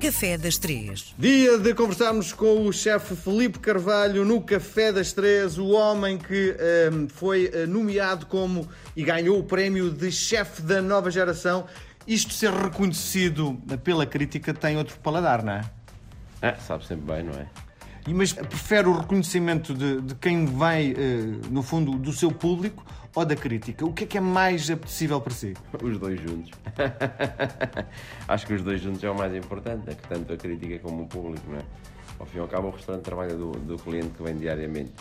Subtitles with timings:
[0.00, 1.14] Café das Três.
[1.18, 6.56] Dia de conversarmos com o chefe Felipe Carvalho no Café das Três, o homem que
[6.90, 8.66] um, foi eh, nomeado como
[8.96, 11.66] e ganhou o prémio de chefe da nova geração.
[12.06, 15.70] Isto ser reconhecido pela crítica tem outro paladar, não é?
[16.40, 17.46] É, sabe sempre bem, não é?
[18.08, 20.96] Mas prefere o reconhecimento de, de quem vem, uh,
[21.50, 23.84] no fundo, do seu público ou da crítica?
[23.84, 25.54] O que é que é mais apetecível para si?
[25.82, 26.50] Os dois juntos.
[28.26, 31.02] Acho que os dois juntos é o mais importante, é que tanto a crítica como
[31.02, 31.62] o público, não é?
[32.18, 34.92] Ao fim e ao cabo, o restaurante trabalha do, do cliente que vem diariamente,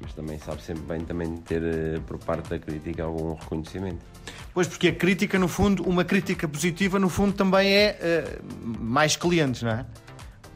[0.00, 4.04] mas também sabe sempre bem também ter, eh, por parte da crítica, algum reconhecimento.
[4.52, 9.16] Pois, porque a crítica, no fundo, uma crítica positiva, no fundo, também é uh, mais
[9.16, 9.86] clientes, não é?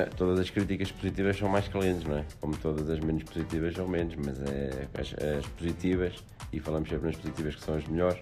[0.00, 2.24] É, todas as críticas positivas são mais clientes, não é?
[2.40, 6.14] Como todas as menos positivas são menos, mas é, as, as positivas,
[6.50, 8.18] e falamos sempre nas positivas que são as melhores,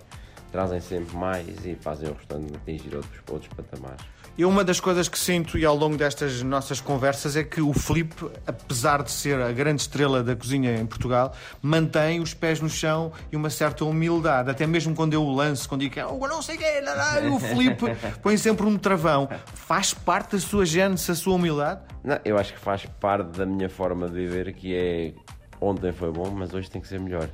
[0.50, 4.04] trazem sempre mais e fazem o restaurante atingir outros, outros patamares.
[4.38, 7.72] E uma das coisas que sinto e ao longo destas nossas conversas é que o
[7.72, 12.70] Filipe, apesar de ser a grande estrela da cozinha em Portugal, mantém os pés no
[12.70, 14.48] chão e uma certa humildade.
[14.48, 17.40] Até mesmo quando eu o lanço, quando digo que oh, não sei quem é, o
[17.40, 17.86] Filipe
[18.22, 19.28] põe sempre um travão.
[19.54, 21.80] Faz parte da sua gênese a sua humildade?
[22.04, 25.14] Não, eu acho que faz parte da minha forma de viver, que é
[25.60, 27.28] ontem foi bom, mas hoje tem que ser melhor.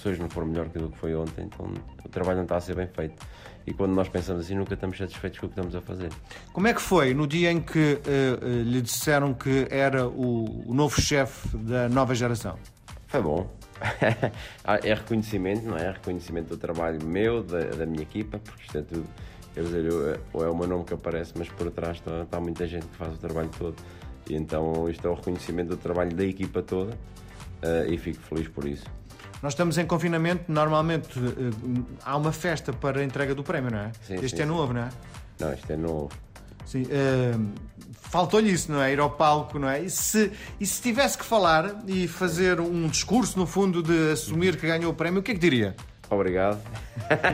[0.00, 1.72] Se hoje não for melhor que o que foi ontem, então
[2.04, 3.22] o trabalho não está a ser bem feito
[3.66, 6.10] e quando nós pensamos assim nunca estamos satisfeitos com o que estamos a fazer.
[6.52, 10.74] Como é que foi no dia em que uh, lhe disseram que era o, o
[10.74, 12.58] novo chefe da nova geração?
[13.06, 13.50] Foi bom.
[14.82, 15.86] é reconhecimento, não é?
[15.86, 15.90] é?
[15.92, 19.06] Reconhecimento do trabalho meu, da, da minha equipa, porque isto é tudo.
[19.54, 22.66] Quer dizer, eu, é o meu nome que aparece, mas por trás está, está muita
[22.66, 23.76] gente que faz o trabalho todo.
[24.28, 28.48] E então isto é o reconhecimento do trabalho da equipa toda uh, e fico feliz
[28.48, 28.84] por isso.
[29.42, 33.78] Nós estamos em confinamento, normalmente uh, há uma festa para a entrega do prémio, não
[33.78, 33.92] é?
[34.06, 34.74] Sim, este sim, é novo, sim.
[34.74, 34.90] não é?
[35.38, 36.10] Não, este é novo.
[36.66, 36.82] Sim.
[36.82, 37.70] Uh,
[38.10, 38.92] Faltou-lhe isso, não é?
[38.92, 39.82] Ir ao palco, não é?
[39.82, 44.56] E se, e se tivesse que falar e fazer um discurso, no fundo, de assumir
[44.56, 45.76] que ganhou o prémio, o que é que diria?
[46.10, 46.60] Obrigado.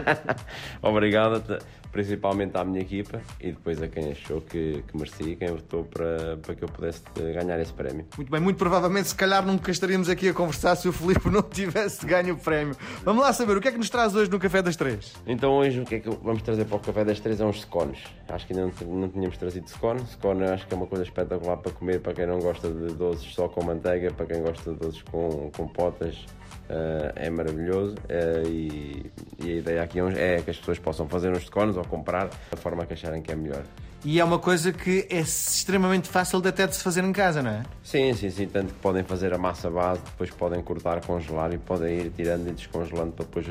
[0.82, 1.58] Obrigado
[1.92, 6.36] principalmente à minha equipa e depois a quem achou que, que merecia quem votou para,
[6.38, 8.06] para que eu pudesse ganhar esse prémio.
[8.16, 11.42] Muito bem, muito provavelmente, se calhar nunca estaríamos aqui a conversar se o Filipe não
[11.42, 12.76] tivesse ganho o prémio.
[13.04, 15.14] Vamos lá saber, o que é que nos traz hoje no Café das Três?
[15.26, 17.60] Então hoje o que é que vamos trazer para o Café das Três é uns
[17.62, 17.98] scones.
[18.28, 20.00] Acho que ainda não, não tínhamos trazido scone.
[20.06, 23.34] Scone acho que é uma coisa espetacular para comer, para quem não gosta de doces
[23.34, 26.24] só com manteiga, para quem gosta de doces com, com potas.
[26.68, 31.08] Uh, é maravilhoso uh, e, e, a ideia aqui é, é que as pessoas possam
[31.08, 33.62] fazer uns scones ou comprar da forma que acharem que é melhor.
[34.04, 37.42] E é uma coisa que é extremamente fácil de até de se fazer em casa,
[37.42, 37.62] não é?
[37.82, 38.46] Sim, sim, sim.
[38.46, 42.46] Tanto que podem fazer a massa base, depois podem cortar, congelar e podem ir tirando
[42.48, 43.46] e descongelando para depois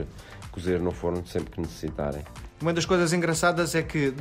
[0.51, 2.23] cozer no forno sempre que necessitarem.
[2.61, 4.13] Uma das coisas engraçadas é que,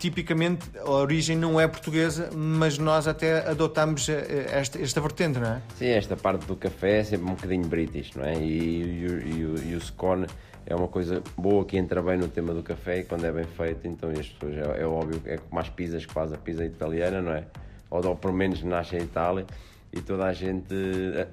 [0.00, 5.46] tipicamente, a origem não é portuguesa, mas nós até adotamos eh, esta, esta vertente, não
[5.46, 5.62] é?
[5.76, 8.34] Sim, esta parte do café é sempre um bocadinho british, não é?
[8.34, 10.26] E, e, e, e o scone
[10.64, 13.44] é uma coisa boa que entra bem no tema do café e quando é bem
[13.44, 16.64] feito, então as pessoas, é, é óbvio, é como as pizzas que faz a pizza
[16.64, 17.44] italiana, não é?
[17.90, 19.44] Ou, ou pelo menos nasce em Itália
[19.92, 20.74] e toda a gente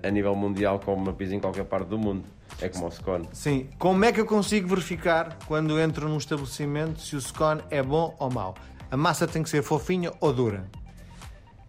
[0.04, 2.26] a, a nível mundial come uma pizza em qualquer parte do mundo.
[2.62, 3.28] É como o scone.
[3.34, 3.70] Sim.
[3.78, 8.16] Como é que eu consigo verificar quando entro num estabelecimento se o scone é bom
[8.20, 8.56] ou mau?
[8.90, 10.66] A massa tem que ser fofinha ou dura?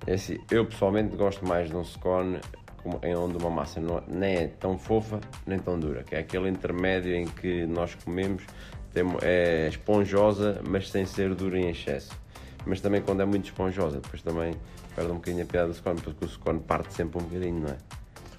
[0.06, 2.40] É assim, eu pessoalmente gosto mais de um scone
[3.02, 6.48] em onde uma massa não, nem é tão fofa nem tão dura, que é aquele
[6.48, 8.42] intermédio em que nós comemos
[9.22, 12.10] é esponjosa, mas sem ser dura em excesso.
[12.66, 14.54] Mas também quando é muito esponjosa, depois também
[14.94, 17.68] perde um bocadinho a piada do scone, porque o scone parte sempre um bocadinho, não
[17.68, 17.76] é?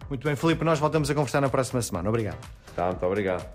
[0.09, 2.09] Muito bem, Filipe, nós voltamos a conversar na próxima semana.
[2.09, 2.37] Obrigado.
[2.75, 3.45] Tá, muito obrigado.